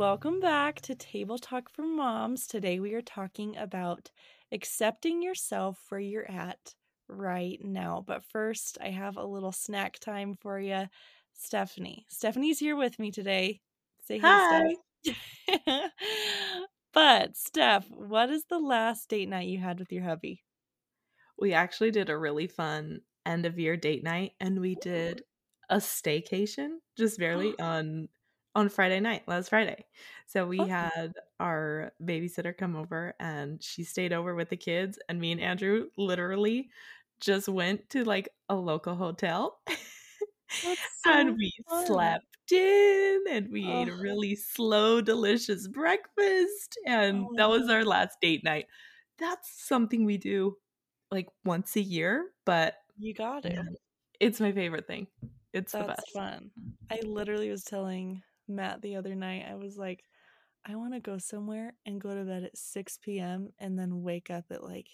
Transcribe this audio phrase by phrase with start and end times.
[0.00, 2.46] Welcome back to Table Talk for Moms.
[2.46, 4.10] Today we are talking about
[4.50, 6.74] accepting yourself where you're at
[7.06, 8.02] right now.
[8.06, 10.84] But first, I have a little snack time for you.
[11.34, 12.06] Stephanie.
[12.08, 13.60] Stephanie's here with me today.
[14.06, 14.74] Say Hi.
[15.02, 15.14] hey,
[15.66, 15.90] Steph.
[16.94, 20.42] but, Steph, what is the last date night you had with your hubby?
[21.38, 25.24] We actually did a really fun end of year date night and we did
[25.68, 28.08] a staycation just barely on
[28.54, 29.86] on Friday night, last Friday.
[30.26, 30.68] So we Fun.
[30.68, 35.40] had our babysitter come over and she stayed over with the kids and me and
[35.40, 36.70] Andrew literally
[37.20, 39.60] just went to like a local hotel
[40.50, 41.86] so and we fun.
[41.86, 44.00] slept in and we ate a Oh.
[44.02, 47.74] really slow delicious breakfast and Oh, that was oh.
[47.74, 48.66] our last date night.
[49.18, 50.56] That's something we do
[51.10, 53.66] like once a year, but You got it.
[54.20, 55.06] it's my favorite thing.
[55.52, 56.10] It's the best.
[56.12, 56.50] fun.
[56.90, 60.04] I literally was telling Matt the other night, I was like,
[60.64, 63.50] I want to go somewhere and go to bed at 6 p.m.
[63.58, 64.88] and then wake up at like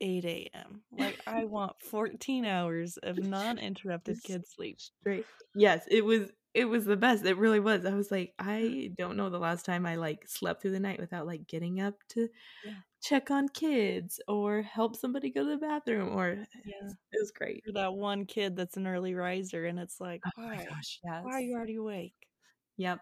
[0.00, 0.82] 8 a.m.
[0.92, 4.80] Like, I want 14 hours of non interrupted kid sleep.
[5.00, 5.26] Straight.
[5.54, 7.24] Yes, it was it was the best.
[7.24, 7.84] It really was.
[7.86, 11.00] I was like, I don't know the last time I like slept through the night
[11.00, 12.28] without like getting up to
[12.64, 12.80] Yeah.
[13.02, 16.28] check on kids or help somebody go to the bathroom or
[16.64, 16.90] Yeah.
[17.12, 17.62] it was great.
[17.64, 21.24] You're that one kid that's an early riser, and it's like, Oh my gosh, yes.
[21.24, 22.29] Why are you already awake?
[22.76, 23.00] Yep.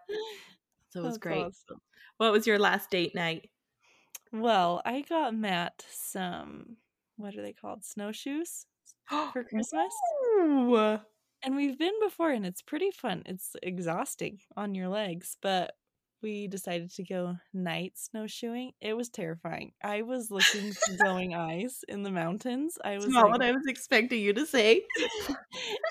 [0.89, 1.45] So it was That's great.
[1.45, 1.81] awesome.
[2.17, 3.49] What was your last date night?
[4.31, 6.77] Well, I got Matt some,
[7.17, 7.83] what are they called?
[7.83, 8.65] Snowshoes
[9.33, 9.93] for Christmas.
[10.35, 10.99] Ooh.
[11.41, 13.23] And we've been before and it's pretty fun.
[13.25, 15.73] It's exhausting on your legs, but
[16.21, 18.73] we decided to go night snowshoeing.
[18.81, 19.71] It was terrifying.
[19.81, 22.77] I was looking for glowing eyes in the mountains.
[22.83, 24.83] I was not like, what I was expecting you to say.
[24.97, 25.37] it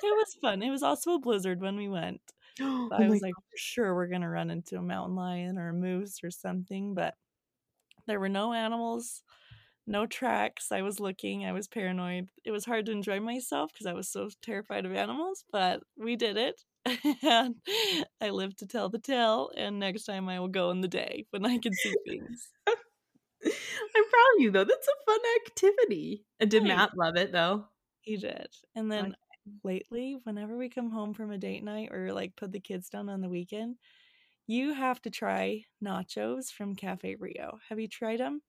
[0.02, 0.62] was fun.
[0.62, 2.20] It was also a blizzard when we went.
[2.60, 5.70] Oh I was like, oh, for sure we're gonna run into a mountain lion or
[5.70, 7.14] a moose or something, but
[8.06, 9.22] there were no animals,
[9.86, 10.72] no tracks.
[10.72, 12.28] I was looking, I was paranoid.
[12.44, 16.16] It was hard to enjoy myself because I was so terrified of animals, but we
[16.16, 16.62] did it.
[17.22, 17.56] and
[18.20, 21.26] I lived to tell the tale, and next time I will go in the day
[21.30, 22.48] when I can see things.
[23.44, 24.64] I'm proud of you though.
[24.64, 26.24] That's a fun activity.
[26.40, 26.64] And did.
[26.64, 27.66] Matt love it though?
[28.00, 28.48] He did.
[28.74, 29.14] And then.
[29.64, 33.08] Lately, whenever we come home from a date night or like put the kids down
[33.08, 33.76] on the weekend,
[34.46, 37.58] you have to try nachos from Cafe Rio.
[37.68, 38.42] Have you tried them?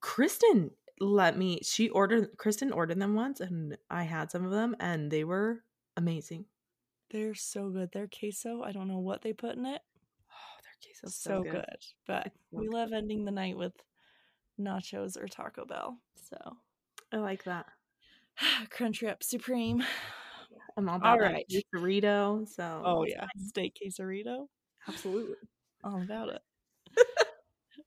[0.00, 0.70] Kristen
[1.00, 5.10] let me she ordered Kristen ordered them once and I had some of them and
[5.10, 5.62] they were
[5.96, 6.44] amazing.
[7.10, 7.90] They're so good.
[7.92, 9.80] Their queso, I don't know what they put in it.
[10.30, 11.64] Oh, their queso's So, good.
[12.06, 12.74] But It's so we good.
[12.74, 13.72] love ending the night with
[14.60, 15.98] nachos or Taco Bell.
[16.14, 16.36] So,
[17.12, 17.66] I like that.
[18.70, 19.82] Crunchwrap Supreme.
[20.76, 21.46] I'm all about Alright.
[21.50, 22.48] that burrito.
[22.48, 23.26] So Oh, yeah.
[23.36, 24.46] Steak quesarito.
[24.88, 25.36] absolutely.
[25.84, 26.42] All about it.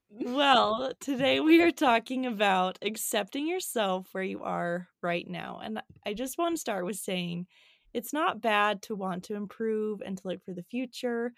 [0.09, 5.59] well, today we are talking about accepting yourself where you are right now.
[5.63, 7.47] And I just want to start with saying
[7.93, 11.33] it's not bad to want to improve and to look for the future.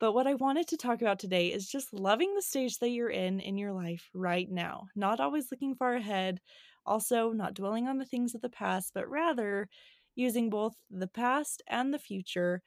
[0.00, 3.10] But what I wanted to talk about today is just loving the stage that you're
[3.10, 6.40] in in your life right now, not always looking far ahead,
[6.88, 9.68] also not dwelling on the things of the past, but rather
[10.16, 12.62] using both the past and the future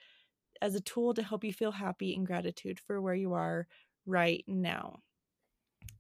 [0.62, 3.68] as a tool to help you feel happy and gratitude for where you are
[4.06, 5.02] right now.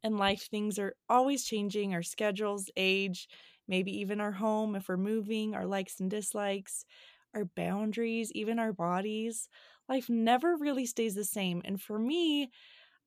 [0.03, 3.27] In life, things are always changing our schedules, age,
[3.67, 6.85] maybe even our home if we're moving, our likes and dislikes,
[7.33, 9.47] our boundaries, even our bodies.
[9.87, 11.61] Life never really stays the same.
[11.65, 12.51] And for me,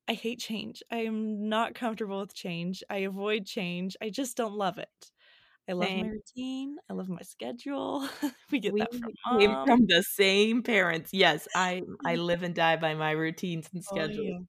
[0.07, 0.83] I hate change.
[0.91, 2.83] I am not comfortable with change.
[2.89, 3.97] I avoid change.
[4.01, 5.11] I just don't love it.
[5.69, 6.77] I love my routine.
[6.89, 8.07] I love my schedule.
[8.51, 11.13] we get We that from came from the same parents.
[11.13, 14.35] Yes, I I live and die by my routines and Oh, schedules.
[14.37, 14.39] yeah.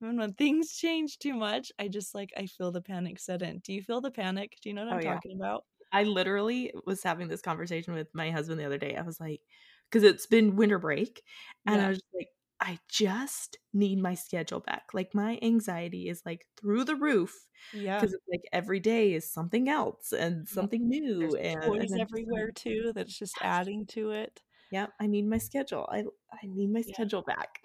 [0.00, 3.60] And when things change too much, I just like I feel the panic set in.
[3.60, 4.58] Do you feel the panic?
[4.60, 5.18] Do you know what I'm Oh, yeah.
[5.18, 5.64] talking about?
[5.92, 8.96] I literally was having this conversation with my husband the other day.
[8.96, 9.42] I was like,
[9.90, 11.24] because it's been winter break,
[11.66, 12.28] and I was like,
[12.60, 14.88] I just need my schedule back.
[14.92, 18.00] Like my anxiety is like through the roof Yeah.
[18.00, 21.80] because it's like every day is something else and something new, There's and, and toys
[21.82, 24.42] just like, everywhere too that's just adding to it.
[24.70, 25.88] yep, I need my schedule.
[25.90, 26.94] I I need my Yeah.
[26.94, 27.60] schedule back.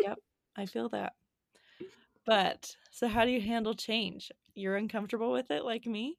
[0.00, 0.18] Yep.
[0.56, 1.14] I feel that.
[2.24, 4.30] But so how do you handle change?
[4.54, 6.18] You're uncomfortable with it like me?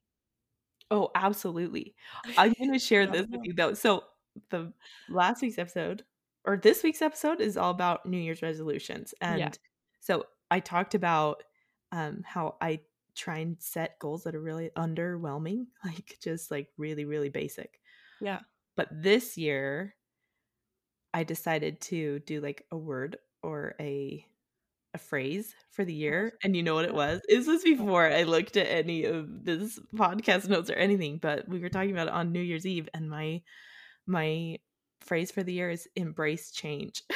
[0.90, 1.94] oh, absolutely.
[2.36, 3.74] I'm gonna share this with you though.
[3.74, 4.04] So
[4.50, 4.72] the
[5.08, 6.04] last week's episode
[6.50, 9.14] or this week's episode is all about New Year's resolutions.
[9.22, 9.36] Yeah.
[9.36, 9.58] And
[10.00, 11.44] so I talked about
[11.92, 12.80] um how I
[13.14, 17.78] try and set goals that are really underwhelming, like just like really, really basic.
[18.20, 18.40] Yeah.
[18.76, 19.94] But this year
[21.14, 24.26] I decided to do like a word or a
[24.92, 28.24] a phrase for the year and you know what it was this was before i
[28.24, 32.12] looked at any of this podcast notes or anything but we were talking about it
[32.12, 33.40] on new year's eve and my
[34.08, 34.56] my
[35.00, 37.02] phrase for the year is embrace change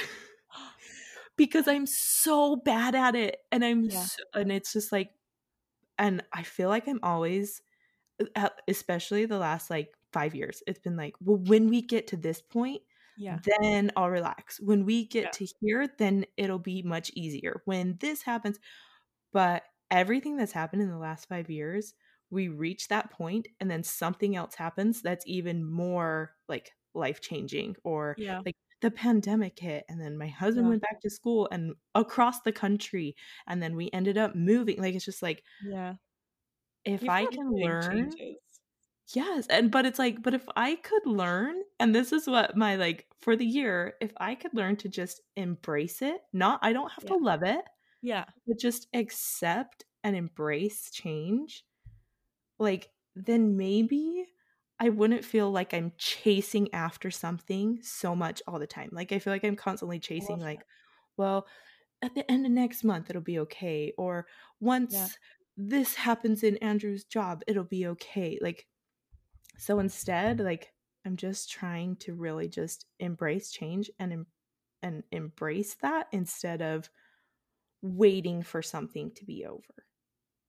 [1.36, 4.08] because i'm so bad at it and i'm Yeah.
[4.08, 5.10] so, and it's just like
[5.98, 7.62] and i feel like i'm always
[8.68, 12.40] especially the last like five years it's been like well when we get to this
[12.40, 12.82] point
[13.16, 13.40] Yeah.
[13.44, 14.60] then I'll relax.
[14.60, 15.32] When we get Yeah.
[15.32, 17.62] to here, then it'll be much easier.
[17.64, 18.58] When this happens,
[19.32, 21.94] but everything that's happened in the last five years,
[22.30, 27.76] we reach that point and then something else happens that's even more like life changing
[27.84, 28.40] or Yeah.
[28.44, 30.70] like the pandemic hit and then my husband Yeah.
[30.70, 34.94] went back to school and across the country and then we ended up moving like
[34.94, 35.94] it's just like Yeah.
[36.84, 38.36] if You've i can learn changes.
[39.14, 42.76] Yes, and but it's like, but if I could learn, and this is what my
[42.76, 46.90] like for the year, if I could learn to just embrace it, not I don't
[46.92, 47.10] have Yeah.
[47.10, 47.64] to love it,
[48.02, 48.24] Yeah.
[48.46, 51.66] but just accept and embrace change,
[52.58, 54.26] like then maybe
[54.84, 58.90] I wouldn't feel like I'm chasing after something so much all the time.
[58.92, 60.66] Like I feel like I'm constantly chasing like,
[61.16, 61.46] well,
[62.02, 64.26] at the end of next month it'll be okay or
[64.60, 65.10] once Yeah.
[65.56, 68.38] this happens in Andrew's job, it'll be okay.
[68.42, 68.68] Like
[69.58, 70.74] so instead, like
[71.06, 74.26] I'm just trying to really just embrace change and
[74.82, 76.90] and embrace that instead of
[77.82, 79.86] waiting for something to be over.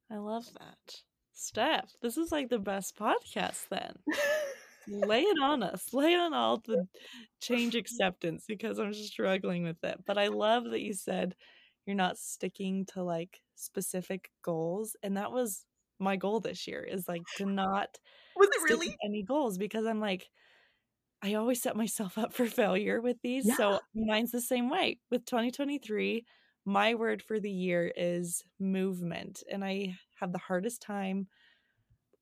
[0.09, 1.03] I love that.
[1.35, 3.93] Steph, this is like the best podcast then.
[4.87, 5.93] Lay it on us.
[5.93, 6.87] Lay on all the
[7.41, 9.99] change acceptance because I'm struggling with it.
[10.05, 11.35] But I love that you said
[11.85, 14.95] you're not sticking to like specific goals.
[15.03, 15.65] And that was
[15.99, 17.97] my goal this year is like to not
[18.35, 20.27] Was it with any goals because I'm like,
[21.21, 23.45] I always set myself up for failure with these.
[23.45, 23.57] Yeah.
[23.57, 24.99] So mine's the same way.
[25.11, 26.25] With 2023,
[26.65, 29.43] my word for the year is movement.
[29.51, 31.27] And I have the hardest time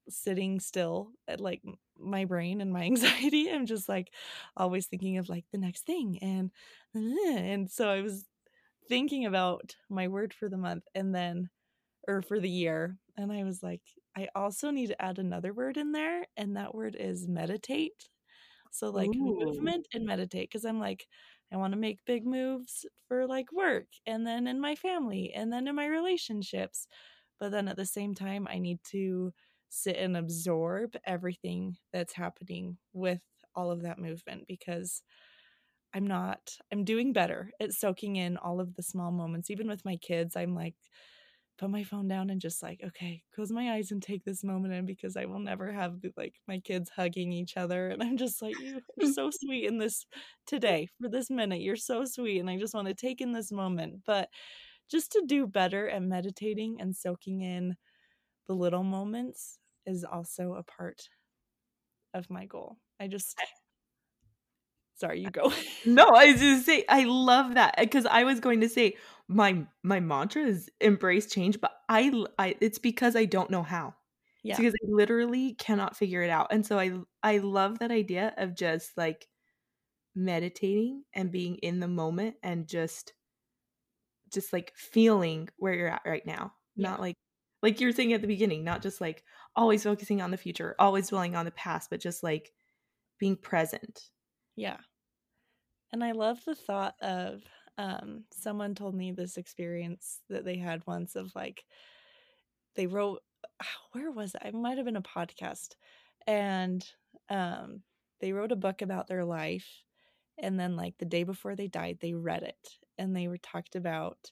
[0.10, 1.62] sitting still at like
[1.98, 3.50] my brain and my anxiety.
[3.52, 4.14] I'm just like
[4.58, 6.20] always thinking of like the next thing.
[6.22, 6.52] And
[6.94, 8.26] and so I was
[8.90, 11.50] thinking about my word for the month and then
[12.08, 12.98] or for the year.
[13.18, 13.82] And I was like,
[14.18, 18.10] I also need to add another word in there, and that word is meditate.
[18.72, 19.40] So like Ooh.
[19.40, 21.08] movement and meditate because I'm like
[21.54, 25.54] I want to make big moves for like work and then in my family and
[25.54, 26.88] then in my relationships.
[27.40, 29.34] But then at the same time I need to
[29.70, 33.22] sit and absorb everything that's happening with
[33.56, 35.04] all of that movement because
[35.94, 39.86] I'm not I'm doing better at soaking in all of the small moments even with
[39.86, 40.36] my kids.
[40.36, 40.76] I'm like
[41.58, 44.74] put my phone down and just like okay close my eyes and take this moment
[44.74, 47.90] in because i will never have like my kids hugging each other.
[47.90, 50.06] And i'm just like you are so sweet in this
[50.48, 53.52] today for this minute you're so sweet and i just want to take in this
[53.52, 54.02] moment.
[54.06, 54.30] But
[54.90, 57.76] just to do better at meditating and soaking in
[58.48, 61.10] the little moments is also a part
[62.14, 62.78] of my goal.
[63.00, 63.38] I just
[64.96, 65.52] sorry you go
[65.86, 68.96] No, I was just say I love that eh, because I was going to say
[69.28, 72.12] my my mantra is embrace change, but I
[72.62, 73.96] it's because I don't know how.
[74.44, 76.48] yeah It's because I literally cannot figure it out.
[76.52, 79.28] And so I I love that idea of just like
[80.16, 83.14] meditating and being in the moment and just
[84.34, 86.54] just like feeling where you're at right now.
[86.76, 86.90] Yeah.
[86.90, 87.16] Not like
[87.62, 89.24] like you were saying at the beginning, not just like
[89.56, 92.52] always focusing on the future, always dwelling on the past, but just like
[93.20, 94.10] being present.
[94.56, 94.78] Yeah.
[95.92, 97.44] And I love the thought of
[97.80, 101.66] um someone told me this experience that they had once of like
[102.76, 103.22] they wrote
[103.94, 104.42] where was it?
[104.46, 105.76] It might have been a podcast
[106.28, 106.86] and
[107.30, 107.82] um
[108.22, 109.84] they wrote a book about their life
[110.40, 113.76] and then like the day before they died they read it and they were talked
[113.76, 114.32] about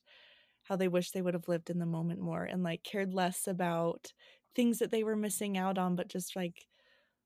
[0.63, 3.47] how they wish they would have lived in the moment more and like cared less
[3.47, 4.13] about
[4.55, 6.67] things that they were missing out on but just like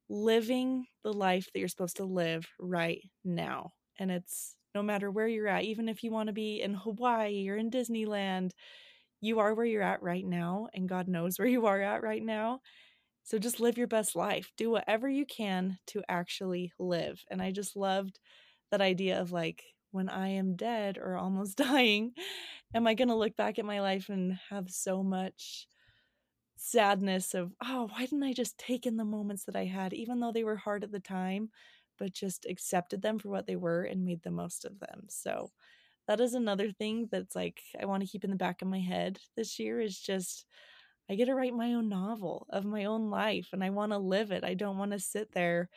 [0.09, 3.73] living the life that you're supposed to live right now.
[3.99, 7.47] And it's no matter where you're at, even if you want to be in Hawaii
[7.49, 8.51] or in Disneyland,
[9.21, 12.23] you are where you're at right now, and God knows where you are at right
[12.23, 12.59] now.
[13.23, 14.51] So just live your best life.
[14.55, 17.23] Do whatever you can to actually live.
[17.31, 18.19] And I just loved
[18.71, 22.13] that idea of like, when I am dead or almost dying,
[22.73, 25.67] am I going to look back at my life and have so much
[26.55, 30.19] sadness of, oh, why didn't I just take in the moments that I had, even
[30.19, 31.49] though they were hard at the time,
[31.97, 35.05] but just accepted them for what they were and made the most of them.
[35.09, 35.51] So
[36.07, 38.79] that is another thing that's like I want to keep in the back of my
[38.79, 40.45] head this year is just
[41.09, 43.97] I get to write my own novel of my own life and I want to
[43.97, 44.43] live it.
[44.43, 45.69] I don't want to sit there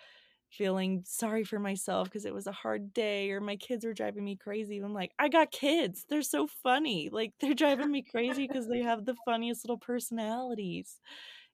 [0.51, 4.25] feeling sorry for myself because it was a hard day or my kids were driving
[4.25, 4.79] me crazy.
[4.79, 6.05] I'm like, I got kids.
[6.09, 7.09] They're so funny.
[7.13, 11.01] Like they're driving me crazy because they have the funniest little personalities.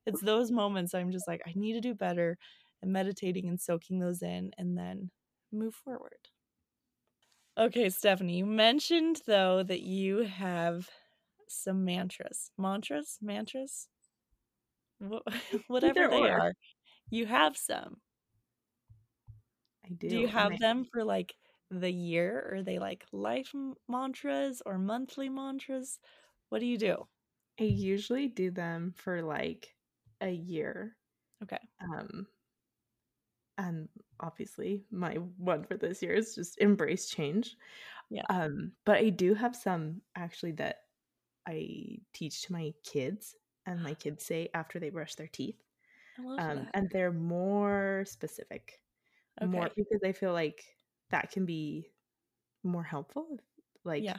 [0.07, 2.39] It's those moments I'm just like, I need to do better
[2.83, 5.11] and meditating and soaking those in and then
[5.53, 6.29] move forward.
[7.57, 10.89] Okay, Stephanie, you mentioned though that you have
[11.49, 12.51] some mantras.
[12.59, 13.19] Mantras?
[13.23, 13.89] Mantras?
[15.69, 16.55] Whatever they are.
[17.11, 17.99] You have some.
[19.85, 20.09] I do.
[20.09, 20.57] Do you have I...
[20.59, 21.35] them for like
[21.71, 22.47] the year?
[22.49, 23.53] Or are they like life
[23.89, 25.99] mantras or monthly mantras?
[26.49, 27.07] What do you do?
[27.61, 29.75] I usually do them for like
[30.21, 30.97] a year.
[31.43, 31.59] Okay.
[31.81, 32.27] Um
[33.57, 33.89] and
[34.21, 37.57] obviously my one for this year is just embrace change.
[38.11, 38.23] Yeah.
[38.29, 40.79] Um but I do have some actually that
[41.47, 43.37] I teach to my kids
[43.67, 45.63] and my kids say after they brush their teeth.
[46.19, 48.81] I love Um, and they're more specific
[49.41, 49.51] okay.
[49.51, 50.65] more because I feel like
[51.11, 51.91] that can be
[52.63, 53.39] more helpful.
[53.85, 54.17] Like yeah.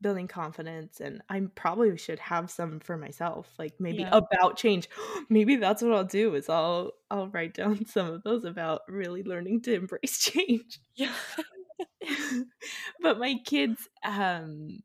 [0.00, 4.10] building confidence and I probably should have some for myself, like maybe yeah.
[4.12, 4.88] about change.
[5.28, 9.22] maybe that's what I'll do is I'll I'll write down some of those about really
[9.22, 10.80] learning to embrace change.
[10.94, 11.12] Yeah.
[13.00, 14.82] but my kids um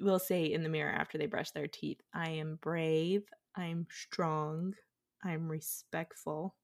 [0.00, 4.74] will say in the mirror after they brush their teeth, I am brave, I'm strong,
[5.22, 6.54] I'm respectful,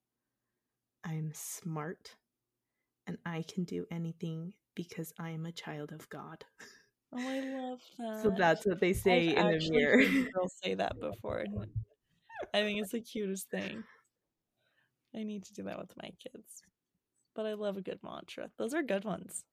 [1.04, 2.14] I'm smart,
[3.06, 6.44] and I can do anything because I am a child of God.
[7.12, 8.22] Oh, I love that.
[8.22, 10.02] So that's what they say I've in the mirror.
[10.36, 11.44] I'll say that before.
[12.54, 13.84] I think it's the cutest thing.
[15.14, 16.62] I need to do that with my kids.
[17.34, 18.50] But I love a good mantra.
[18.58, 19.44] Those are good ones.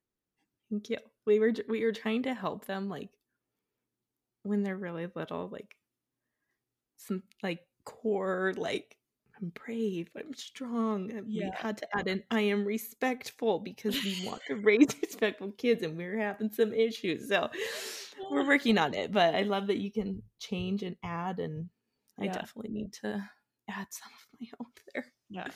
[0.70, 0.98] Thank you.
[1.26, 3.10] We were we were trying to help them like
[4.44, 5.76] when they're really little, like
[6.98, 8.98] some like core like
[9.42, 11.12] I'm brave, I'm strong.
[11.12, 11.46] And yeah.
[11.46, 15.84] We had to add in I am respectful because we want to raise respectful kids
[15.84, 17.28] and we're having some issues.
[17.30, 17.50] So
[18.30, 18.48] we're oh.
[18.48, 19.12] working on it.
[19.12, 21.70] But I love that you can change and add and
[22.20, 22.34] I yeah.
[22.34, 23.30] definitely need to
[23.70, 25.06] add some of my own there.
[25.30, 25.48] Yeah.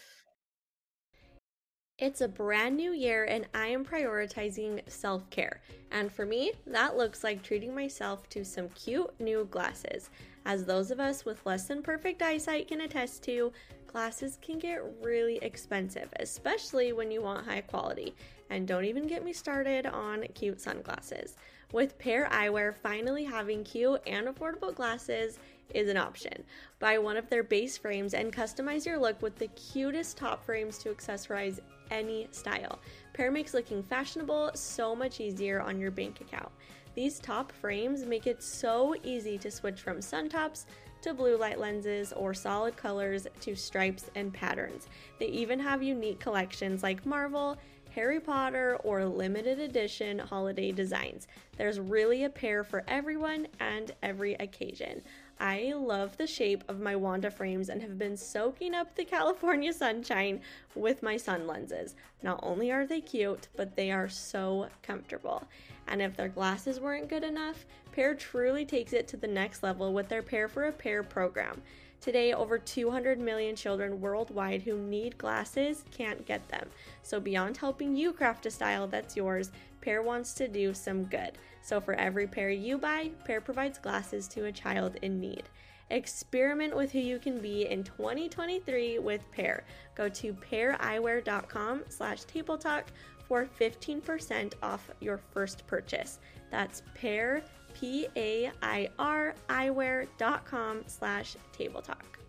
[1.99, 5.61] It's a brand new year and I am prioritizing self care.
[5.91, 10.09] And for me, that looks like treating myself to some cute new glasses.
[10.45, 13.51] As those of us with less than perfect eyesight can attest to,
[13.87, 18.13] glasses can get really expensive, especially when you want high quality.
[18.49, 21.37] And don't even get me started on cute sunglasses.
[21.71, 25.39] With Pair Eyewear finally having cute and affordable glasses
[25.73, 26.43] is an option.
[26.79, 30.77] Buy one of their base frames and customize your look with the cutest top frames
[30.79, 31.59] to accessorize
[31.89, 32.79] any style.
[33.13, 36.51] Pair makes looking fashionable so much easier on your bank account.
[36.95, 40.65] These top frames make it so easy to switch from sun tops
[41.01, 44.87] to blue light lenses or solid colors to stripes and patterns.
[45.19, 47.57] They even have unique collections like Marvel,
[47.93, 51.27] Harry Potter, or limited edition holiday designs.
[51.57, 55.01] There's really a pair for everyone and every occasion.
[55.39, 59.73] I love the shape of my Wanda frames and have been soaking up the California
[59.73, 60.41] sunshine
[60.73, 61.95] with my sun lenses.
[62.23, 65.43] Not only are they cute, but they are so comfortable.
[65.87, 69.93] And if their glasses weren't good enough, Pair truly takes it to the next level
[69.93, 71.61] with their Pair for a Pair program.
[72.01, 76.67] Today, over 200 million children worldwide who need glasses can't get them.
[77.01, 81.31] So, beyond helping you craft a style that's yours, Pair wants to do some good.
[81.61, 85.43] So, for every pair you buy, Pair provides glasses to a child in need.
[85.89, 89.63] Experiment with who you can be in 2023 with Pair.
[89.95, 92.87] Go to paireyewear.com slash table talk
[93.33, 96.19] for 15% off your first purchase.
[96.51, 102.19] That's pair, P-A-I-R, eyewear.com slash table talk.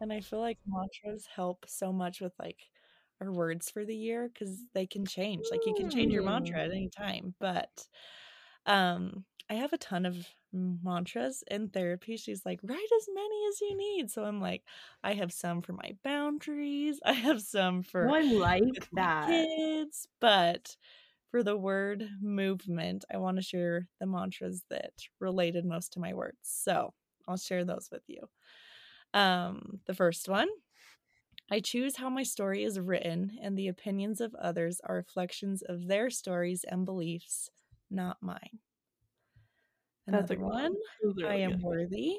[0.00, 2.60] And I feel like mantras help so much with like
[3.20, 5.46] our words for the year because they can change.
[5.50, 7.34] Like you can change your mantra at any time.
[7.40, 7.88] But
[8.66, 12.16] um I have a ton of mantras in therapy.
[12.16, 14.10] She's like, write as many as you need.
[14.10, 14.62] So I'm like,
[15.02, 16.98] I have some for my boundaries.
[17.04, 19.28] I have some for oh, I like that.
[19.28, 20.76] kids, but
[21.30, 26.14] for the word movement, I want to share the mantras that related most to my
[26.14, 26.38] words.
[26.42, 26.94] So
[27.26, 28.28] I'll share those with you.
[29.12, 30.48] Um, the first one
[31.50, 35.88] I choose how my story is written, and the opinions of others are reflections of
[35.88, 37.50] their stories and beliefs,
[37.90, 38.60] not mine.
[40.06, 41.62] Another one, really I am good.
[41.62, 42.16] worthy.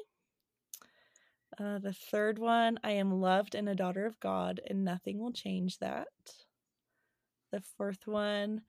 [1.58, 5.32] Uh, the third one, I am loved and a daughter of God, and nothing will
[5.32, 6.08] change that.
[7.52, 8.62] The fourth one,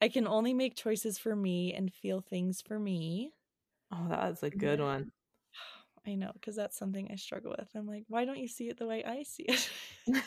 [0.00, 3.32] I can only make choices for me and feel things for me.
[3.92, 5.10] Oh, that's a good one.
[6.06, 7.68] I know, because that's something I struggle with.
[7.74, 9.70] I'm like, why don't you see it the way I see it?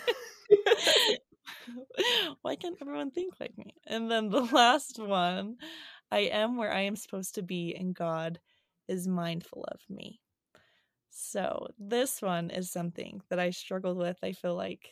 [2.41, 3.73] why can't everyone think like me?
[3.87, 5.57] And then the last one,
[6.11, 8.39] I am where I am supposed to be, and God
[8.87, 10.21] is mindful of me.
[11.09, 14.17] So this one is something that I struggled with.
[14.23, 14.89] I feel like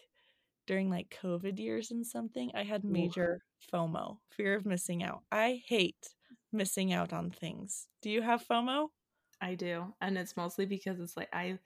[0.68, 3.42] during like COVID years and something, I had major.
[3.72, 5.24] FOMO, fear of missing out.
[5.32, 6.16] I hate
[6.52, 7.88] missing out on things.
[8.02, 8.90] Do you have FOMO?
[9.40, 9.94] I do.
[10.02, 11.60] And it's mostly because it's like I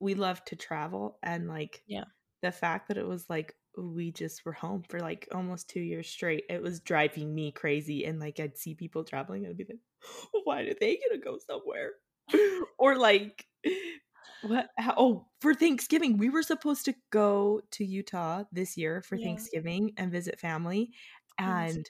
[0.00, 2.04] we love to travel and like yeah.
[2.40, 6.08] The fact that it was like we just were home for like almost 2 years
[6.08, 9.66] straight, it was driving me crazy and like I'd see people traveling and I'd be
[9.68, 9.78] like,
[10.34, 11.92] oh, "Why did they get to go somewhere?"
[12.78, 13.46] or like
[14.42, 14.68] what?
[14.78, 19.26] How, oh, for Thanksgiving, we were supposed to go to Utah this year for yeah.
[19.26, 20.92] Thanksgiving and visit family,
[21.38, 21.84] and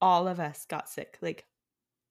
[0.00, 1.18] all of us got sick.
[1.20, 1.44] Like,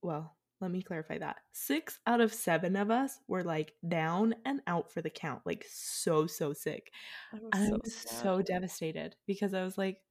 [0.01, 0.35] well,
[0.65, 1.38] let me clarify that.
[1.51, 5.63] Six out of seven of us were like down and out for the count, like
[5.69, 6.91] so so sick.
[7.53, 10.01] I was so, so devastated because I was like,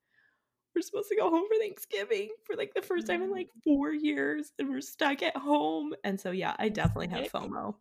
[0.75, 3.93] we're supposed to go home for Thanksgiving for like the first time in like four
[3.93, 5.93] years, and we're stuck at home.
[6.05, 7.75] And so yeah, I definitely have FOMO.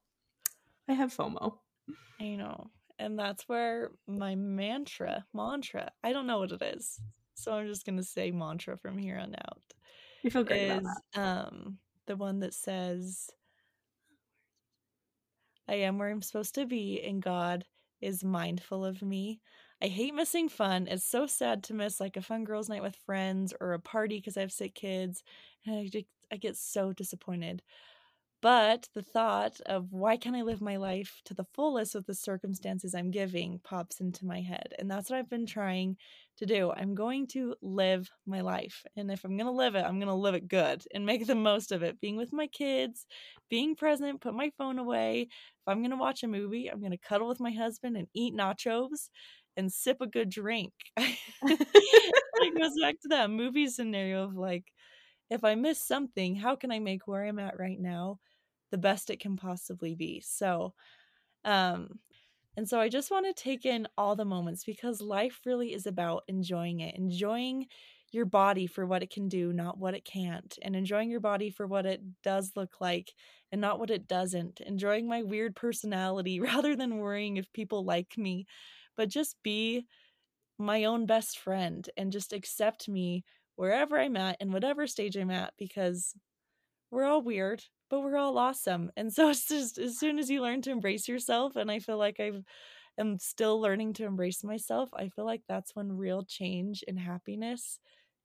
[0.90, 1.58] I have FOMO.
[2.20, 2.72] I know.
[2.98, 7.00] And that's where my mantra, mantra, I don't know what it is.
[7.36, 9.62] So I'm just going to say mantra from here on out.
[10.24, 11.22] You feel great is, about that.
[11.22, 13.30] Um, the one that says,
[15.68, 17.66] I am where I'm supposed to be, and God
[18.02, 19.40] is mindful of me.
[19.82, 20.88] I hate missing fun.
[20.88, 24.18] It's so sad to miss like a fun girls' night with friends or a party
[24.18, 25.24] because I have sick kids.
[25.66, 27.62] And I, I get so disappointed.
[28.44, 32.14] But the thought of why can't I live my life to the fullest with the
[32.14, 34.74] circumstances I'm giving pops into my head.
[34.78, 35.96] And that's what I've been trying
[36.40, 36.70] to do.
[36.76, 38.84] I'm going to live my life.
[38.98, 41.26] And if I'm going to live it, I'm going to live it good and make
[41.26, 42.02] the most of it.
[42.02, 43.06] Being with my kids,
[43.50, 45.22] being present, put my phone away.
[45.22, 48.10] If I'm going to watch a movie, I'm going to cuddle with my husband and
[48.14, 49.08] eat nachos
[49.56, 50.74] and sip a good drink.
[50.98, 54.66] it goes back to that movie scenario of like,
[55.30, 58.20] if I miss something, how can I make where I'm at right now
[58.74, 60.20] the best it can possibly be.
[60.20, 60.74] So,
[61.46, 62.00] um,
[62.58, 65.86] and so I just want to take in all the moments because life really is
[65.86, 67.68] about enjoying it, enjoying
[68.12, 71.52] your body for what it can do, not what it can't, and enjoying your body
[71.52, 73.14] for what it does look like
[73.52, 74.60] and not what it doesn't.
[74.62, 78.48] Enjoying my weird personality rather than worrying if people like me,
[78.98, 79.86] but just be
[80.58, 83.24] my own best friend and just accept me
[83.56, 86.16] wherever I'm at and whatever stage I'm at because
[86.92, 88.92] we're all weird but we're all awesome.
[88.98, 91.98] And so it's just as soon as you learn to embrace yourself, and I feel
[91.98, 92.44] like I've
[92.98, 97.80] am still learning to embrace myself, I feel like that's when real change and happiness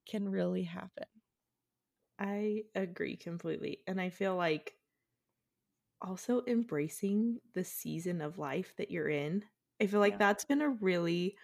[0.09, 1.05] can really happen.
[2.19, 3.81] I agree completely.
[3.87, 4.73] And I feel like
[6.01, 9.45] also embracing the season of life that you're in.
[9.83, 10.19] I feel like yeah.
[10.19, 11.37] that's been a really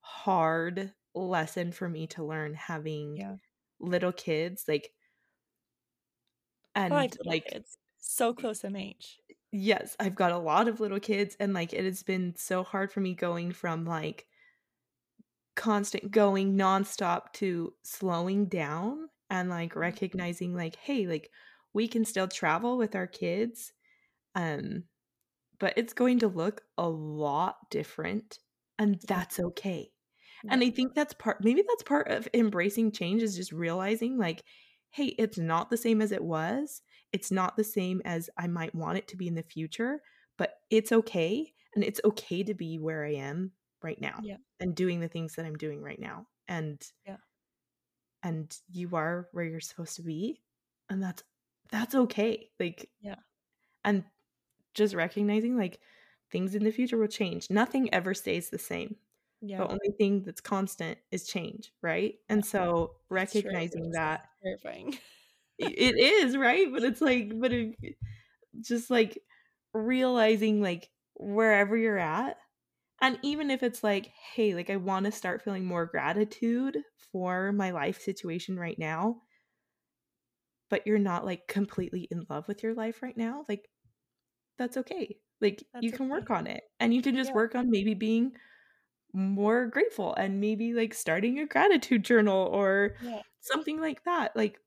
[0.00, 3.34] hard lesson for me to learn having yeah.
[3.78, 4.64] little kids.
[4.66, 4.90] Like
[6.78, 7.76] and like kids.
[7.98, 9.18] so close in age
[9.50, 12.92] yes i've got a lot of little kids and like it has been so hard
[12.92, 14.26] for me going from like
[15.56, 19.80] constant going nonstop to slowing down and like mm-hmm.
[19.80, 21.30] recognizing like hey like
[21.72, 23.72] we can still travel with our kids
[24.34, 24.84] um
[25.58, 28.38] but it's going to look a lot different
[28.78, 29.90] and that's okay
[30.48, 34.44] and i think that's part maybe that's part of embracing change is just realizing like
[34.90, 36.82] hey, it's not the same as it was.
[37.12, 40.00] It's not the same as I might want it to be in the future,
[40.36, 41.52] but it's okay.
[41.74, 44.36] And it's okay to be where I am right now yeah.
[44.60, 46.26] and doing the things that I'm doing right now.
[46.48, 47.16] And yeah.
[48.22, 50.40] And you are where you're supposed to be.
[50.90, 51.22] And that's
[51.70, 52.48] that's okay.
[52.58, 53.16] Like yeah.
[53.84, 54.04] And
[54.74, 55.78] just recognizing like
[56.30, 57.50] things in the future will change.
[57.50, 58.96] Nothing ever stays the same.
[59.40, 59.58] Yeah.
[59.58, 62.14] The only thing that's constant is change, right?
[62.28, 64.98] And so recognizing that terrifying.
[65.58, 66.66] it is, right?
[66.72, 67.74] But it's like but it,
[68.60, 69.18] just like
[69.74, 72.36] realizing like wherever you're at
[73.00, 76.78] and even if it's like, hey, like I want to start feeling more gratitude
[77.12, 79.22] for my life situation right now,
[80.68, 83.68] but you're not like completely in love with your life right now, like
[84.58, 85.16] that's okay.
[85.40, 86.10] Like that's you can okay.
[86.10, 87.36] work on it and you can just yeah.
[87.36, 88.32] work on maybe being
[89.12, 93.22] more grateful and maybe like starting a gratitude journal or yeah.
[93.40, 94.36] Something like that.
[94.36, 94.58] Like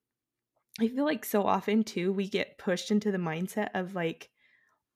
[0.80, 4.30] I feel like so often too we get pushed into the mindset of like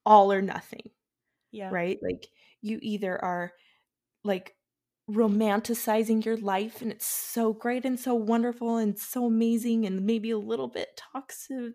[0.05, 0.89] all or nothing.
[1.51, 1.69] Yeah.
[1.71, 1.99] Right?
[2.01, 2.27] Like
[2.61, 3.53] you either are
[4.23, 4.55] like
[5.09, 10.31] romanticizing your life and it's so great and so wonderful and so amazing and maybe
[10.31, 11.73] a little bit toxic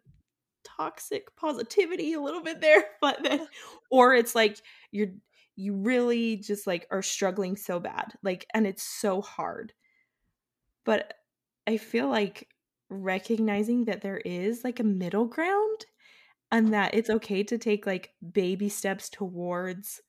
[0.64, 3.46] toxic positivity a little bit there but then
[3.90, 4.58] or it's like
[4.90, 5.08] you're
[5.54, 9.72] you really just like are struggling so bad like and it's so hard
[10.84, 11.14] but
[11.66, 12.48] I feel like
[12.88, 15.86] recognizing that there is like a middle ground
[16.50, 20.00] and that it's okay to take like baby steps towards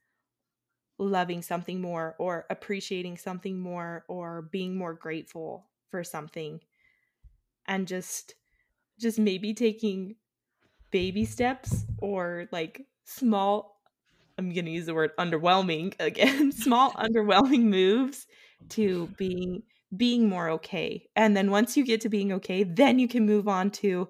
[0.97, 6.59] loving something more or appreciating something more or being more grateful for something
[7.67, 8.35] and just
[8.99, 10.15] just maybe taking
[10.91, 13.81] baby steps or like small
[14.37, 18.27] I'm going to use the word underwhelming again, small underwhelming moves
[18.69, 19.63] to being
[19.95, 21.07] being more okay.
[21.15, 24.09] And then once you get to being okay, then you can move on to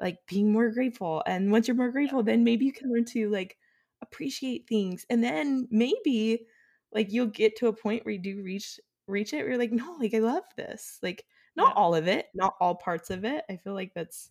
[0.00, 1.22] like being more grateful.
[1.26, 3.56] And once you're more grateful, then maybe you can learn to like
[4.02, 5.06] appreciate things.
[5.10, 6.46] And then maybe
[6.92, 9.72] like you'll get to a point where you do reach reach it where you're like,
[9.72, 10.98] no, like I love this.
[11.02, 11.24] Like
[11.56, 13.44] not all of it, not all parts of it.
[13.50, 14.30] I feel like that's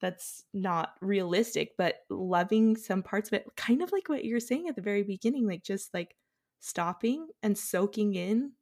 [0.00, 4.68] that's not realistic, but loving some parts of it, kind of like what you're saying
[4.68, 6.16] at the very beginning, like just like
[6.58, 8.52] stopping and soaking in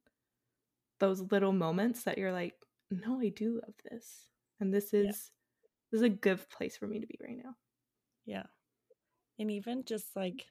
[1.00, 2.54] those little moments that you're like,
[2.90, 4.26] no, I do love this.
[4.60, 5.12] And this is yeah.
[5.90, 7.54] this is a good place for me to be right now.
[8.26, 8.44] Yeah.
[9.38, 10.46] And even just like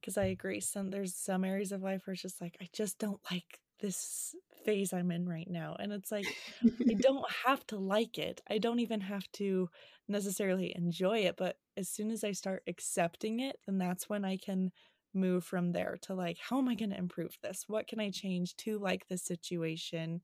[0.00, 2.98] because I agree, some there's some areas of life where it's just like I just
[2.98, 5.76] don't like this phase I'm in right now.
[5.78, 6.26] And it's like,
[6.62, 8.42] I don't have to like it.
[8.48, 9.68] I don't even have to
[10.08, 11.36] necessarily enjoy it.
[11.36, 14.70] But as soon as I start accepting it, then that's when I can
[15.14, 17.64] move from there to like, how am I going to improve this?
[17.66, 20.20] What can I change to like this situation?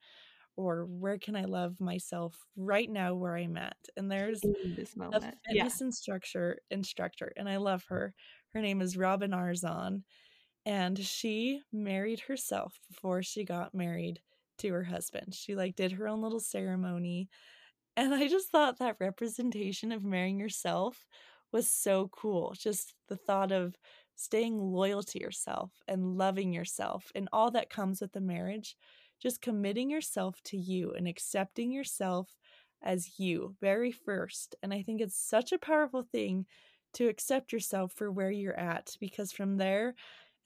[0.56, 3.76] Or where can I love myself right now where I'm at?
[3.96, 4.40] And there's
[5.12, 5.86] a fitness yeah.
[5.86, 8.14] instructor instructor, and I love her.
[8.54, 10.02] Her name is Robin Arzon
[10.66, 14.20] and she married herself before she got married
[14.58, 15.32] to her husband.
[15.32, 17.28] She like did her own little ceremony.
[17.96, 21.06] And I just thought that representation of marrying yourself
[21.52, 22.54] was so cool.
[22.58, 23.76] Just the thought of
[24.16, 28.76] staying loyal to yourself and loving yourself and all that comes with the marriage.
[29.22, 32.36] Just committing yourself to you and accepting yourself
[32.82, 34.56] as you very first.
[34.62, 36.46] And I think it's such a powerful thing
[36.94, 39.94] to accept yourself for where you're at because from there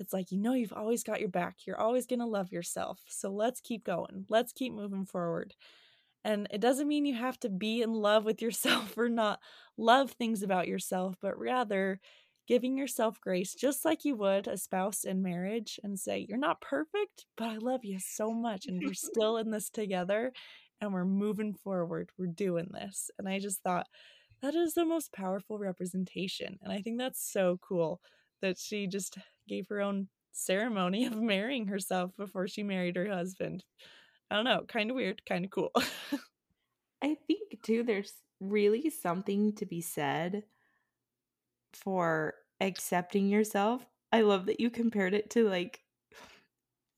[0.01, 1.59] it's like, you know, you've always got your back.
[1.67, 3.01] You're always going to love yourself.
[3.09, 4.25] So let's keep going.
[4.31, 5.55] Let's keep moving forward.
[6.25, 9.41] And it doesn't mean you have to be in love with yourself or not
[9.77, 12.01] love things about yourself, but rather
[12.51, 16.61] giving yourself grace just like you would a spouse in marriage and say, You're not
[16.61, 18.67] perfect, but I love you so much.
[18.67, 20.33] And we're still in this together
[20.81, 22.11] and we're moving forward.
[22.19, 23.09] We're doing this.
[23.21, 23.87] And I just thought
[24.43, 26.59] that is the most powerful representation.
[26.61, 28.01] And I think that's so cool
[28.43, 33.63] that she just gave her own ceremony of marrying herself before she married her husband.
[34.29, 35.71] I don't know, kind of weird, kind of cool.
[37.01, 40.43] I think too there's really something to be said
[41.73, 43.85] for accepting yourself.
[44.13, 45.81] I love that you compared it to like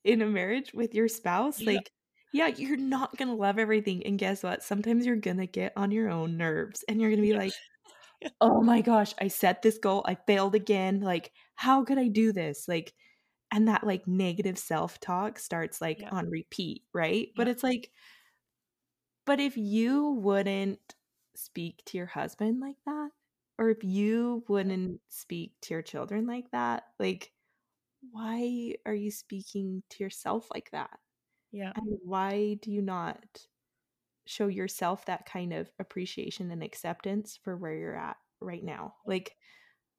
[0.05, 1.61] in a marriage with your spouse.
[1.61, 1.75] Yeah.
[1.75, 1.91] Like,
[2.33, 4.05] yeah, you're not gonna love everything.
[4.07, 4.63] And guess what?
[4.63, 7.39] Sometimes you're gonna get on your own nerves and you're gonna be yeah.
[7.39, 7.53] like,
[8.41, 11.01] oh my gosh, I set this goal, I failed again.
[11.01, 12.67] Like, how could I do this?
[12.69, 12.93] Like,
[13.53, 16.09] and that like negative self talk starts like yeah.
[16.11, 17.29] on repeat, right?
[17.37, 17.91] But it's like,
[19.27, 20.81] but if you wouldn't
[21.37, 23.11] speak to your husband like that,
[23.63, 27.31] or if you wouldn't speak to your children like that, like,
[28.11, 30.99] why are you speaking to yourself like that?
[31.53, 31.73] Yeah.
[31.77, 33.23] And why do you not
[34.27, 38.95] show yourself that kind of appreciation and acceptance for where you're at right now.
[39.07, 39.37] Like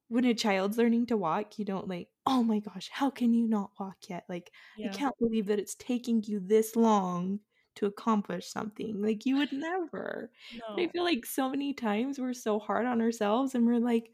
[0.07, 3.47] when a child's learning to walk, you don't like, oh my gosh, how can you
[3.47, 4.23] not walk yet?
[4.29, 4.89] Like, yeah.
[4.89, 7.39] I can't believe that it's taking you this long
[7.75, 9.01] to accomplish something.
[9.01, 10.31] Like, you would never.
[10.55, 10.83] No.
[10.83, 14.11] I feel like so many times we're so hard on ourselves and we're like,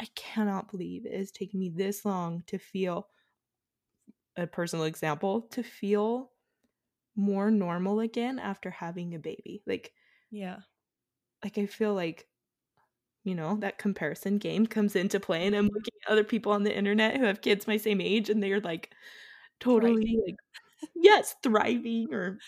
[0.00, 3.08] I cannot believe it is taking me this long to feel
[4.36, 6.30] a personal example, to feel
[7.16, 9.62] more normal again after having a baby.
[9.66, 9.92] Like,
[10.30, 10.58] yeah.
[11.42, 12.26] Like, I feel like,
[13.24, 15.46] you know, that comparison game comes into play.
[15.46, 15.74] And I'm mm-hmm.
[15.74, 18.60] looking at other people on the internet who have kids my same age and they're
[18.60, 18.90] like
[19.60, 20.22] totally thriving.
[20.26, 20.36] like,
[20.94, 22.38] yes, thriving or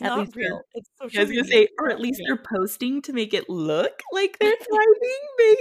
[0.00, 0.60] it's at least real.
[0.74, 4.02] It's social I was gonna say, or at least they're posting to make it look
[4.12, 5.56] like they're thriving, maybe.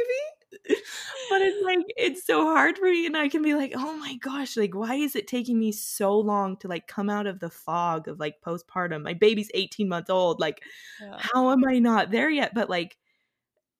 [1.29, 4.15] but it's like it's so hard for me and i can be like oh my
[4.21, 7.49] gosh like why is it taking me so long to like come out of the
[7.49, 10.61] fog of like postpartum my baby's 18 months old like
[11.01, 11.17] yeah.
[11.17, 12.95] how am i not there yet but like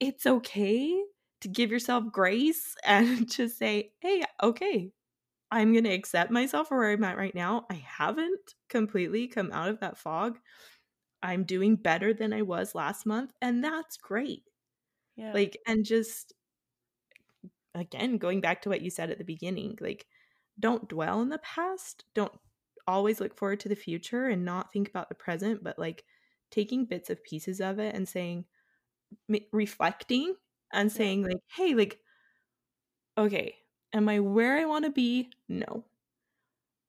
[0.01, 1.01] it's okay
[1.41, 4.91] to give yourself grace and just say hey okay
[5.55, 9.69] i'm gonna accept myself for where i'm at right now i haven't completely come out
[9.69, 10.37] of that fog.
[11.23, 14.43] I'm doing better than i was last month and that's great.
[15.15, 15.33] Yeah.
[15.33, 16.33] like and just
[17.73, 20.05] again going back to what you said at the beginning like
[20.59, 22.33] don't dwell in the past don't
[22.87, 26.03] always look forward to the future and not think about the present, but like
[26.51, 28.45] taking bits of pieces of it and saying,
[29.51, 30.35] reflecting
[30.73, 31.99] and saying, like, hey, like,
[33.17, 33.55] okay,
[33.95, 35.29] am I where I want to be?
[35.49, 35.83] No.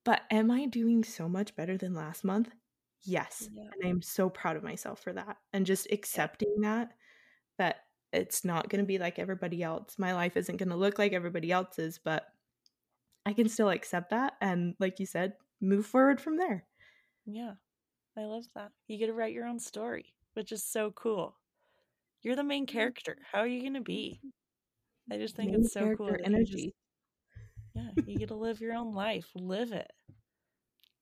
[0.05, 2.51] But am I doing so much better than last month?
[3.05, 3.49] Yes.
[3.53, 3.71] Yeah.
[3.73, 5.38] And I'm so proud of myself for that.
[5.53, 6.92] And just accepting that,
[7.59, 9.95] that it's not going to be like everybody else.
[9.99, 12.27] My life isn't going to look like everybody else's, but
[13.25, 14.35] I can still accept that.
[14.40, 16.64] And like you said, move forward from there.
[17.25, 17.53] Yeah.
[18.19, 18.73] I love that.
[18.88, 21.37] You get to write your own story, which is so cool.
[22.23, 23.16] You're the main character.
[23.31, 24.21] How are you going to be?
[25.11, 26.16] I just think Main it's so cool.
[26.25, 26.75] energy.
[27.76, 29.28] Yeah, you get to live your own life.
[29.34, 29.92] Live it.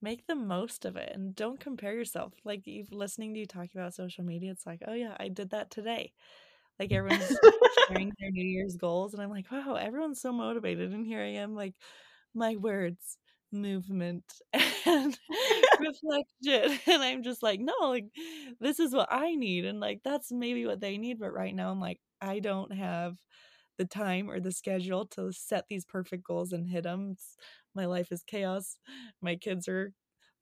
[0.02, 2.34] Make the most of it and don't compare yourself.
[2.44, 5.50] Like you listening to you talk about social media, it's like, oh yeah, I did
[5.50, 6.12] that today.
[6.78, 7.36] Like everyone's
[7.88, 11.34] sharing their New Year's goals, and I'm like, wow, everyone's so motivated, and here I
[11.34, 11.74] am, like
[12.34, 13.18] my words,
[13.52, 14.24] movement,
[14.86, 15.18] and
[15.80, 18.06] reflection, and I'm just like, no, like
[18.60, 21.70] this is what I need, and like that's maybe what they need, but right now
[21.70, 23.16] I'm like, I don't have
[23.78, 27.10] the time or the schedule to set these perfect goals and hit them.
[27.12, 27.36] It's,
[27.74, 28.78] my life is chaos.
[29.22, 29.92] My kids are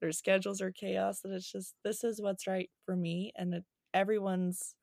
[0.01, 1.21] their schedules are chaos.
[1.25, 3.65] And it's just this is what's right for me, and it,
[3.95, 4.75] everyone's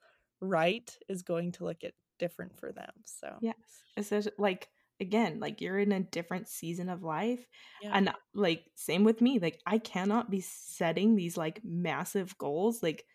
[0.42, 2.92] right is going to look at different for them.
[3.06, 3.56] So Yes.
[3.98, 7.48] Especially like again, like you're in a different season of life.
[7.82, 9.40] yeah, And like same with me.
[9.40, 12.84] Like I cannot be setting these like massive goals.
[12.84, 13.06] Like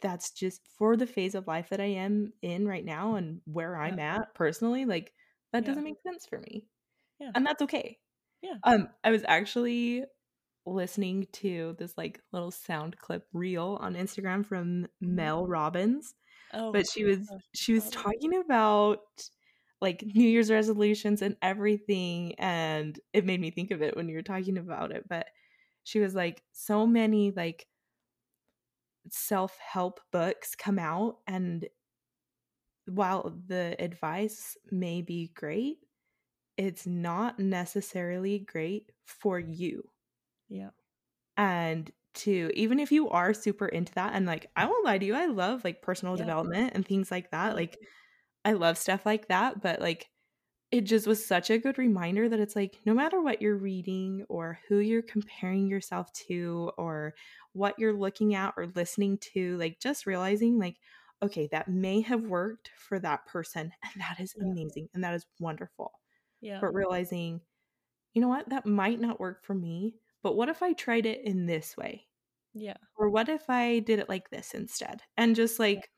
[0.00, 3.76] that's just for the phase of life that I am in right now and where
[3.76, 5.12] I'm at personally, like
[5.52, 5.68] that Yeah.
[5.68, 6.66] doesn't make sense for me.
[7.18, 7.30] Yeah.
[7.34, 7.98] And that's okay.
[8.42, 8.54] Yeah.
[8.64, 10.04] Um I was actually
[10.66, 16.14] listening to this like little sound clip reel on Instagram from Mel Robbins
[16.52, 19.00] oh, but she was gosh, she was talking about
[19.80, 24.16] like new year's resolutions and everything and it made me think of it when you
[24.16, 25.26] were talking about it but
[25.84, 27.66] she was like so many like
[29.12, 31.68] self-help books come out and
[32.86, 35.78] while the advice may be great
[36.56, 39.90] it's not necessarily great for you.
[40.48, 40.70] Yeah,
[41.36, 45.06] and to even if you are super into that and like i won't lie to
[45.06, 46.16] you i love like personal Yeah.
[46.16, 47.78] development and things like that like
[48.44, 50.08] i love stuff like that but like
[50.70, 54.24] it just was such a good reminder that it's like no matter what you're reading
[54.28, 57.14] or who you're comparing yourself to or
[57.52, 60.76] what you're looking at or listening to like just realizing like
[61.22, 64.44] okay that may have worked for that person and that is Yeah.
[64.52, 65.92] amazing and that is wonderful
[66.40, 67.40] yeah, but realizing,
[68.14, 71.24] you know what, that might not work for me, but what if I tried it
[71.24, 72.06] in this way?
[72.54, 75.02] yeah, Or what if I did it like this instead?
[75.16, 75.90] And just like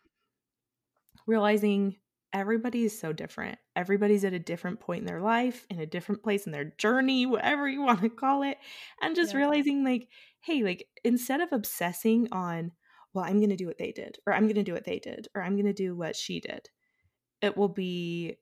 [1.26, 1.96] realizing
[2.32, 3.58] everybody is so different.
[3.76, 7.26] Everybody's at a different point in their life, in a different place in their journey,
[7.26, 8.58] whatever you want to call it.
[9.02, 9.34] And just Yeah.
[9.34, 10.08] realizing, like,
[10.40, 12.72] hey, like, instead of obsessing on,
[13.14, 14.98] well, I'm going to do what they did, or I'm going to do what they
[14.98, 16.68] did, or I'm going to do what she did,
[17.42, 18.38] it will be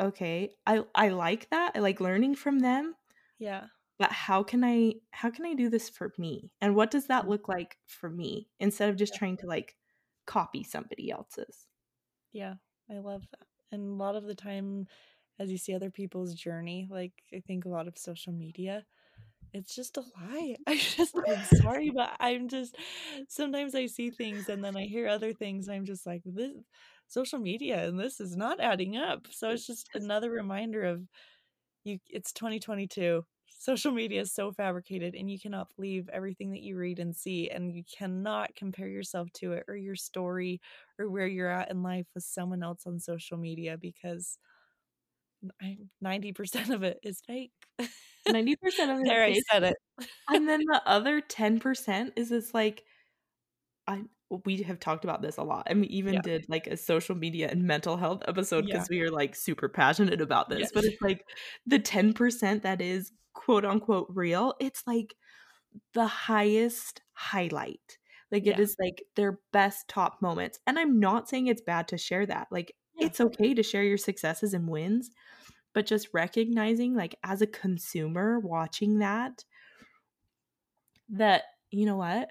[0.00, 0.54] okay.
[0.66, 1.72] I I like that.
[1.76, 2.94] I like learning from them,
[3.38, 3.66] yeah,
[3.98, 6.52] but how can I how can I do this for me?
[6.60, 7.28] And what does that Mm.
[7.28, 9.18] look like for me instead of just Yeah.
[9.18, 9.76] trying to like
[10.26, 11.68] copy somebody else's?
[12.32, 12.54] yeah.
[12.90, 13.46] I love that.
[13.70, 14.86] And a lot of the time,
[15.38, 18.84] as you see other people's journey, like I think a lot of social media,
[19.52, 20.56] it's just a lie.
[20.66, 22.76] I just, I'm sorry, but I'm just,
[23.28, 25.68] sometimes I see things and then I hear other things.
[25.68, 26.52] And I'm just like, this
[27.08, 29.26] social media and this is not adding up.
[29.30, 31.02] So it's just another reminder of
[31.84, 33.24] you, it's 2022.
[33.62, 37.48] Social media is so fabricated and you cannot believe everything that you read and see.
[37.48, 40.60] And you cannot compare yourself to it or your story
[40.98, 44.36] or where you're at in life with someone else on social media because
[46.00, 47.52] 90% of it is fake.
[48.28, 48.56] 90%
[48.90, 49.76] of it there I said it.
[50.28, 52.82] and then the other 10% is this like
[53.86, 54.02] I
[54.44, 56.20] we have talked about this a lot and we even Yeah.
[56.22, 58.74] did like a social media and mental health episode Yeah.
[58.74, 60.70] because we are like super passionate about this Yes.
[60.72, 61.24] but it's like
[61.66, 65.14] the 10% that is quote unquote real it's like
[65.94, 67.98] the highest highlight
[68.30, 68.60] like it Yeah.
[68.60, 72.48] is like their best top moments and i'm not saying it's bad to share that
[72.50, 73.06] like Yeah.
[73.06, 75.10] it's okay to share your successes and wins
[75.74, 79.44] but just recognizing like as a consumer watching that
[81.08, 82.30] that you know what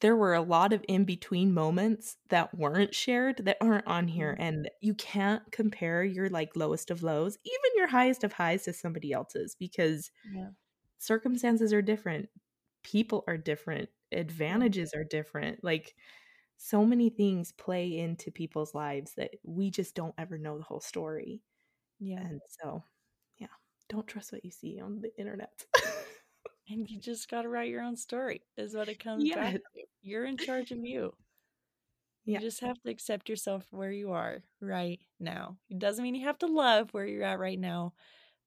[0.00, 4.36] there were a lot of in between moments that weren't shared that aren't on here
[4.36, 4.38] Mhm.
[4.38, 8.72] and you can't compare your like lowest of lows even your highest of highs to
[8.72, 10.50] somebody else's because Yeah.
[10.98, 12.28] circumstances are different
[12.82, 15.94] people are different advantages are different like
[16.58, 20.80] so many things play into people's lives that we just don't ever know the whole
[20.80, 21.42] story
[22.00, 22.28] Yeah.
[22.30, 22.84] and so
[23.38, 23.48] yeah
[23.88, 25.66] don't trust what you see on the internet
[26.68, 29.60] And you just got to write your own story, is what it comes back Yes.
[29.74, 29.77] to.
[30.08, 31.12] You're in charge of you.
[32.24, 32.38] Yeah.
[32.38, 35.56] You just have to accept yourself where you are right now.
[35.70, 37.94] It doesn't mean you have to love where you're at right now,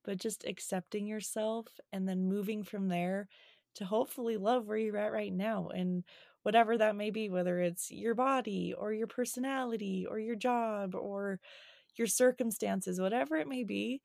[0.04, 3.28] but just accepting yourself and then moving from there
[3.76, 6.04] to hopefully love where you're at right now and
[6.43, 11.39] whatever that may be, whether it's your body or your personality or your job or
[11.95, 14.02] your circumstances, whatever it may be.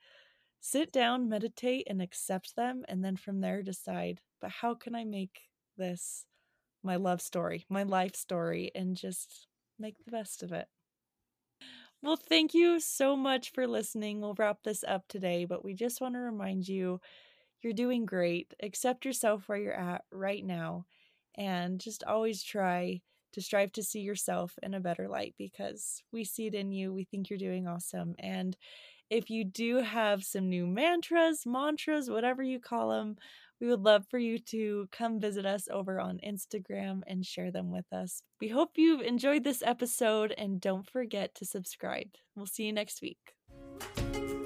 [0.61, 2.85] Sit down, meditate, and accept them.
[2.89, 5.41] And then from there, decide, but how can I make
[5.77, 6.27] this
[6.87, 10.69] my love story, my life story, and just make the best of it?
[12.03, 14.21] Well, thank you so much for listening.
[14.21, 17.01] We'll wrap this up today, but we just want to remind you
[17.63, 18.55] you're doing great.
[18.63, 20.87] Accept yourself where you're at right now,
[21.37, 26.25] and just always try to strive to see yourself in a better light because we
[26.25, 26.93] see it in you.
[26.93, 28.15] We think you're doing awesome.
[28.19, 28.57] And
[29.11, 33.17] if you do have some new mantras, mantras, whatever you call them,
[33.61, 37.71] we would love for you to come visit us over on Instagram and share them
[37.71, 38.23] with us.
[38.41, 42.09] We hope you've enjoyed this episode and don't forget to subscribe.
[42.35, 44.46] We'll see you next week.